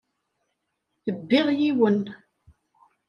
[1.17, 2.01] Bbiɣ yiwen.